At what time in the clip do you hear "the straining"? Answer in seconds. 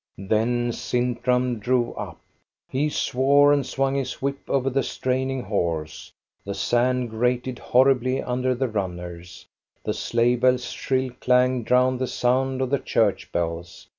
4.67-5.43